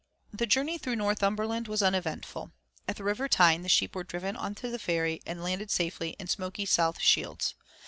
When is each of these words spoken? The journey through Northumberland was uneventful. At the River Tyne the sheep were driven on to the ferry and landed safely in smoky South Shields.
The 0.33 0.47
journey 0.47 0.79
through 0.79 0.95
Northumberland 0.95 1.67
was 1.67 1.83
uneventful. 1.83 2.49
At 2.87 2.95
the 2.95 3.03
River 3.03 3.27
Tyne 3.29 3.61
the 3.61 3.69
sheep 3.69 3.93
were 3.95 4.03
driven 4.03 4.35
on 4.35 4.55
to 4.55 4.71
the 4.71 4.79
ferry 4.79 5.21
and 5.27 5.43
landed 5.43 5.69
safely 5.69 6.15
in 6.17 6.25
smoky 6.25 6.65
South 6.65 6.99
Shields. 6.99 7.53